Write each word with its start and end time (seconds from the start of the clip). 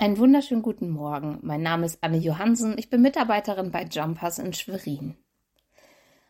Einen 0.00 0.16
wunderschönen 0.16 0.62
guten 0.62 0.88
Morgen. 0.88 1.40
Mein 1.42 1.60
Name 1.60 1.84
ist 1.84 1.98
Anne 2.00 2.16
Johansen. 2.16 2.78
Ich 2.78 2.88
bin 2.88 3.02
Mitarbeiterin 3.02 3.70
bei 3.70 3.84
Jumpers 3.84 4.38
in 4.38 4.54
Schwerin. 4.54 5.14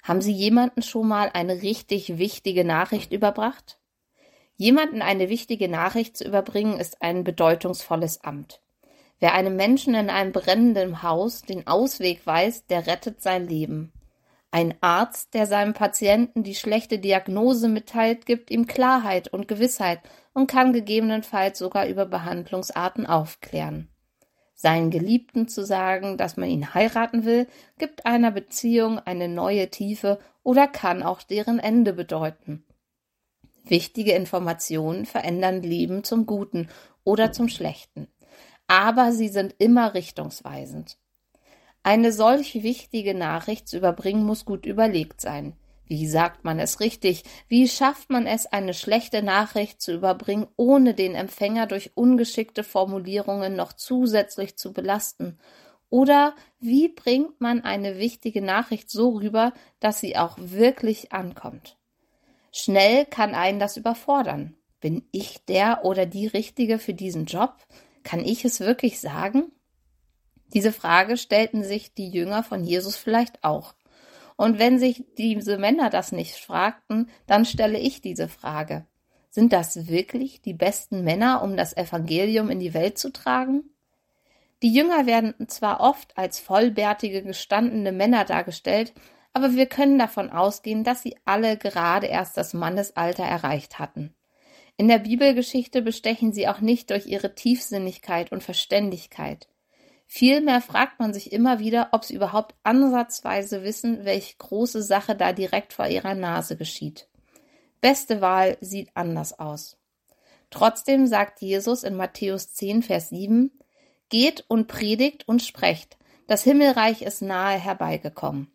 Haben 0.02 0.20
Sie 0.20 0.32
jemanden 0.32 0.82
schon 0.82 1.06
mal 1.06 1.30
eine 1.32 1.62
richtig 1.62 2.18
wichtige 2.18 2.64
Nachricht 2.64 3.12
überbracht? 3.12 3.78
Jemanden 4.56 5.02
eine 5.02 5.28
wichtige 5.28 5.68
Nachricht 5.68 6.16
zu 6.16 6.24
überbringen, 6.24 6.80
ist 6.80 7.00
ein 7.00 7.22
bedeutungsvolles 7.22 8.24
Amt. 8.24 8.60
Wer 9.20 9.34
einem 9.34 9.54
Menschen 9.54 9.94
in 9.94 10.10
einem 10.10 10.32
brennenden 10.32 11.04
Haus 11.04 11.42
den 11.42 11.68
Ausweg 11.68 12.26
weiß, 12.26 12.66
der 12.66 12.88
rettet 12.88 13.22
sein 13.22 13.46
Leben. 13.46 13.92
Ein 14.52 14.74
Arzt, 14.80 15.34
der 15.34 15.46
seinem 15.46 15.74
Patienten 15.74 16.42
die 16.42 16.56
schlechte 16.56 16.98
Diagnose 16.98 17.68
mitteilt, 17.68 18.26
gibt 18.26 18.50
ihm 18.50 18.66
Klarheit 18.66 19.28
und 19.28 19.46
Gewissheit 19.46 20.00
und 20.32 20.48
kann 20.48 20.72
gegebenenfalls 20.72 21.58
sogar 21.58 21.86
über 21.86 22.04
Behandlungsarten 22.04 23.06
aufklären. 23.06 23.88
Seinen 24.54 24.90
Geliebten 24.90 25.48
zu 25.48 25.64
sagen, 25.64 26.18
dass 26.18 26.36
man 26.36 26.50
ihn 26.50 26.74
heiraten 26.74 27.24
will, 27.24 27.46
gibt 27.78 28.04
einer 28.06 28.30
Beziehung 28.30 28.98
eine 28.98 29.28
neue 29.28 29.70
Tiefe 29.70 30.18
oder 30.42 30.66
kann 30.66 31.02
auch 31.02 31.22
deren 31.22 31.58
Ende 31.58 31.92
bedeuten. 31.92 32.64
Wichtige 33.64 34.12
Informationen 34.12 35.06
verändern 35.06 35.62
Leben 35.62 36.02
zum 36.02 36.26
Guten 36.26 36.68
oder 37.04 37.30
zum 37.30 37.48
Schlechten. 37.48 38.08
Aber 38.66 39.12
sie 39.12 39.28
sind 39.28 39.54
immer 39.58 39.94
richtungsweisend. 39.94 40.98
Eine 41.82 42.12
solch 42.12 42.62
wichtige 42.62 43.14
Nachricht 43.14 43.68
zu 43.68 43.78
überbringen 43.78 44.24
muss 44.24 44.44
gut 44.44 44.66
überlegt 44.66 45.20
sein. 45.20 45.54
Wie 45.86 46.06
sagt 46.06 46.44
man 46.44 46.60
es 46.60 46.78
richtig? 46.78 47.24
Wie 47.48 47.66
schafft 47.66 48.10
man 48.10 48.26
es, 48.26 48.46
eine 48.46 48.74
schlechte 48.74 49.22
Nachricht 49.22 49.80
zu 49.80 49.92
überbringen, 49.92 50.46
ohne 50.56 50.94
den 50.94 51.16
Empfänger 51.16 51.66
durch 51.66 51.96
ungeschickte 51.96 52.62
Formulierungen 52.62 53.56
noch 53.56 53.72
zusätzlich 53.72 54.56
zu 54.56 54.72
belasten? 54.72 55.38
Oder 55.88 56.36
wie 56.60 56.88
bringt 56.88 57.40
man 57.40 57.62
eine 57.62 57.98
wichtige 57.98 58.40
Nachricht 58.40 58.88
so 58.88 59.16
rüber, 59.16 59.52
dass 59.80 59.98
sie 59.98 60.16
auch 60.16 60.36
wirklich 60.38 61.12
ankommt? 61.12 61.76
Schnell 62.52 63.04
kann 63.04 63.34
einen 63.34 63.58
das 63.58 63.76
überfordern. 63.76 64.54
Bin 64.80 65.02
ich 65.10 65.44
der 65.46 65.84
oder 65.84 66.06
die 66.06 66.28
Richtige 66.28 66.78
für 66.78 66.94
diesen 66.94 67.24
Job? 67.24 67.56
Kann 68.04 68.20
ich 68.20 68.44
es 68.44 68.60
wirklich 68.60 69.00
sagen? 69.00 69.50
Diese 70.52 70.72
Frage 70.72 71.16
stellten 71.16 71.64
sich 71.64 71.94
die 71.94 72.08
Jünger 72.08 72.42
von 72.42 72.64
Jesus 72.64 72.96
vielleicht 72.96 73.44
auch. 73.44 73.74
Und 74.36 74.58
wenn 74.58 74.78
sich 74.78 75.04
diese 75.18 75.58
Männer 75.58 75.90
das 75.90 76.12
nicht 76.12 76.34
fragten, 76.34 77.10
dann 77.26 77.44
stelle 77.44 77.78
ich 77.78 78.00
diese 78.00 78.28
Frage. 78.28 78.86
Sind 79.28 79.52
das 79.52 79.86
wirklich 79.86 80.42
die 80.42 80.54
besten 80.54 81.04
Männer, 81.04 81.42
um 81.42 81.56
das 81.56 81.76
Evangelium 81.76 82.50
in 82.50 82.58
die 82.58 82.74
Welt 82.74 82.98
zu 82.98 83.12
tragen? 83.12 83.64
Die 84.62 84.72
Jünger 84.72 85.06
werden 85.06 85.34
zwar 85.48 85.80
oft 85.80 86.18
als 86.18 86.40
vollbärtige, 86.40 87.22
gestandene 87.22 87.92
Männer 87.92 88.24
dargestellt, 88.24 88.92
aber 89.32 89.54
wir 89.54 89.66
können 89.66 89.98
davon 89.98 90.30
ausgehen, 90.30 90.84
dass 90.84 91.02
sie 91.02 91.16
alle 91.24 91.56
gerade 91.56 92.08
erst 92.08 92.36
das 92.36 92.52
Mannesalter 92.52 93.24
erreicht 93.24 93.78
hatten. 93.78 94.14
In 94.76 94.88
der 94.88 94.98
Bibelgeschichte 94.98 95.82
bestechen 95.82 96.32
sie 96.32 96.48
auch 96.48 96.60
nicht 96.60 96.90
durch 96.90 97.06
ihre 97.06 97.34
Tiefsinnigkeit 97.34 98.32
und 98.32 98.42
Verständigkeit. 98.42 99.48
Vielmehr 100.12 100.60
fragt 100.60 100.98
man 100.98 101.14
sich 101.14 101.30
immer 101.30 101.60
wieder, 101.60 101.90
ob 101.92 102.04
sie 102.04 102.16
überhaupt 102.16 102.56
ansatzweise 102.64 103.62
wissen, 103.62 104.04
welche 104.04 104.36
große 104.38 104.82
Sache 104.82 105.14
da 105.14 105.32
direkt 105.32 105.72
vor 105.72 105.86
ihrer 105.86 106.16
Nase 106.16 106.56
geschieht. 106.56 107.06
Beste 107.80 108.20
Wahl 108.20 108.58
sieht 108.60 108.90
anders 108.94 109.38
aus. 109.38 109.78
Trotzdem 110.50 111.06
sagt 111.06 111.40
Jesus 111.40 111.84
in 111.84 111.94
Matthäus 111.94 112.52
10, 112.54 112.82
Vers 112.82 113.10
7, 113.10 113.52
Geht 114.08 114.44
und 114.48 114.66
predigt 114.66 115.28
und 115.28 115.44
sprecht, 115.44 115.96
das 116.26 116.42
Himmelreich 116.42 117.02
ist 117.02 117.22
nahe 117.22 117.56
herbeigekommen. 117.56 118.50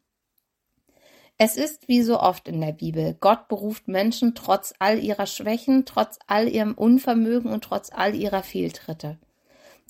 Es 1.37 1.55
ist 1.55 1.87
wie 1.87 2.01
so 2.01 2.19
oft 2.19 2.49
in 2.49 2.59
der 2.59 2.73
Bibel, 2.73 3.15
Gott 3.17 3.47
beruft 3.47 3.87
Menschen 3.87 4.35
trotz 4.35 4.73
all 4.79 5.01
ihrer 5.01 5.25
Schwächen, 5.25 5.85
trotz 5.85 6.19
all 6.27 6.49
ihrem 6.49 6.73
Unvermögen 6.73 7.49
und 7.49 7.63
trotz 7.63 7.93
all 7.93 8.13
ihrer 8.13 8.43
Fehltritte. 8.43 9.19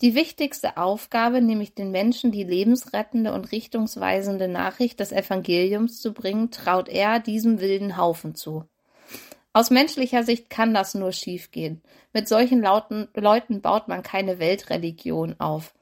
Die 0.01 0.13
wichtigste 0.13 0.75
Aufgabe, 0.75 1.41
nämlich 1.41 1.73
den 1.73 1.89
Menschen 1.89 2.31
die 2.33 2.43
lebensrettende 2.43 3.31
und 3.33 3.53
richtungsweisende 3.53 4.49
Nachricht 4.49 4.99
des 4.99 5.13
Evangeliums 5.13 6.01
zu 6.01 6.13
bringen, 6.13 6.51
traut 6.51 6.89
er 6.89 7.21
diesem 7.21 7.61
wilden 7.61 7.95
Haufen 7.95 8.35
zu. 8.35 8.65
Aus 9.53 9.69
menschlicher 9.69 10.23
Sicht 10.23 10.49
kann 10.49 10.73
das 10.73 10.95
nur 10.95 11.13
schiefgehen. 11.13 11.81
Mit 12.11 12.27
solchen 12.27 12.61
lauten 12.61 13.07
Leuten 13.15 13.61
baut 13.61 13.87
man 13.87 14.03
keine 14.03 14.37
Weltreligion 14.37 15.39
auf. 15.39 15.73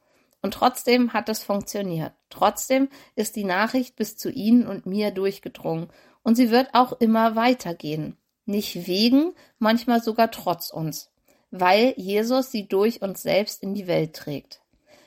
Und 0.44 0.54
trotzdem 0.54 1.14
hat 1.14 1.28
es 1.28 1.42
funktioniert. 1.42 2.14
Trotzdem 2.30 2.90
ist 3.16 3.36
die 3.36 3.46
Nachricht 3.46 3.96
bis 3.96 4.16
zu 4.16 4.30
Ihnen 4.30 4.68
und 4.68 4.86
mir 4.86 5.10
durchgedrungen. 5.10 5.88
Und 6.22 6.36
sie 6.36 6.52
wird 6.52 6.70
auch 6.74 6.94
immer 7.00 7.36
weitergehen. 7.36 8.18
Nicht 8.46 8.86
wegen, 8.86 9.34
manchmal 9.58 10.04
sogar 10.04 10.30
trotz 10.30 10.70
uns 10.70 11.13
weil 11.56 11.94
Jesus 11.98 12.50
sie 12.50 12.68
durch 12.68 13.04
uns 13.04 13.22
selbst 13.22 13.62
in 13.62 13.76
die 13.76 13.86
Welt 13.86 14.16
trägt, 14.16 14.62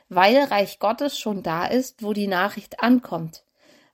weil 0.09 0.45
Reich 0.45 0.79
Gottes 0.79 1.19
schon 1.19 1.43
da 1.43 1.67
ist, 1.67 2.05
wo 2.05 2.13
die 2.13 2.29
Nachricht 2.29 2.85
ankommt, 2.85 3.43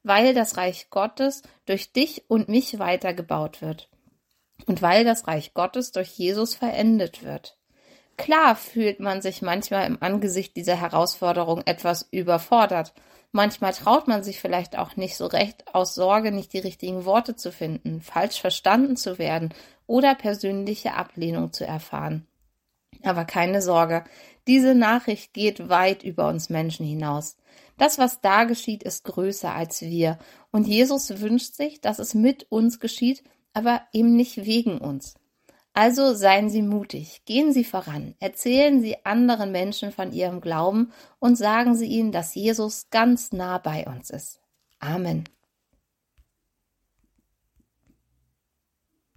weil 0.02 0.34
das 0.34 0.58
Reich 0.58 0.90
Gottes 0.90 1.40
durch 1.64 1.94
dich 1.94 2.24
und 2.28 2.50
mich 2.50 2.78
weitergebaut 2.78 3.62
wird 3.62 3.88
und 4.66 4.82
weil 4.82 5.02
das 5.02 5.26
Reich 5.26 5.54
Gottes 5.54 5.92
durch 5.92 6.10
Jesus 6.10 6.54
verendet 6.54 7.24
wird. 7.24 7.56
Klar 8.18 8.54
fühlt 8.54 9.00
man 9.00 9.22
sich 9.22 9.40
manchmal 9.40 9.86
im 9.86 9.96
Angesicht 10.02 10.54
dieser 10.54 10.76
Herausforderung 10.76 11.62
etwas 11.64 12.06
überfordert. 12.10 12.92
Manchmal 13.30 13.72
traut 13.72 14.08
man 14.08 14.22
sich 14.22 14.40
vielleicht 14.40 14.76
auch 14.76 14.96
nicht 14.96 15.16
so 15.16 15.24
recht 15.24 15.74
aus 15.74 15.94
Sorge, 15.94 16.30
nicht 16.30 16.52
die 16.52 16.58
richtigen 16.58 17.06
Worte 17.06 17.34
zu 17.34 17.50
finden, 17.50 18.02
falsch 18.02 18.42
verstanden 18.42 18.96
zu 18.96 19.18
werden 19.18 19.54
oder 19.86 20.14
persönliche 20.14 20.92
Ablehnung 20.92 21.54
zu 21.54 21.66
erfahren. 21.66 22.26
Aber 23.02 23.24
keine 23.24 23.62
Sorge, 23.62 24.04
diese 24.46 24.74
Nachricht 24.74 25.32
geht 25.32 25.68
weit 25.68 26.02
über 26.02 26.28
uns 26.28 26.50
Menschen 26.50 26.86
hinaus. 26.86 27.36
Das, 27.78 27.98
was 27.98 28.20
da 28.20 28.44
geschieht, 28.44 28.82
ist 28.82 29.04
größer 29.04 29.54
als 29.54 29.82
wir. 29.82 30.18
Und 30.50 30.66
Jesus 30.66 31.20
wünscht 31.20 31.54
sich, 31.54 31.80
dass 31.80 31.98
es 31.98 32.14
mit 32.14 32.46
uns 32.50 32.80
geschieht, 32.80 33.22
aber 33.54 33.82
eben 33.92 34.14
nicht 34.14 34.44
wegen 34.44 34.78
uns. 34.78 35.14
Also 35.74 36.12
seien 36.14 36.50
Sie 36.50 36.60
mutig, 36.60 37.22
gehen 37.24 37.52
Sie 37.52 37.64
voran, 37.64 38.14
erzählen 38.20 38.82
Sie 38.82 39.06
anderen 39.06 39.52
Menschen 39.52 39.90
von 39.90 40.12
Ihrem 40.12 40.42
Glauben 40.42 40.92
und 41.18 41.36
sagen 41.36 41.74
Sie 41.74 41.86
ihnen, 41.86 42.12
dass 42.12 42.34
Jesus 42.34 42.90
ganz 42.90 43.32
nah 43.32 43.56
bei 43.56 43.86
uns 43.86 44.10
ist. 44.10 44.40
Amen. 44.80 45.24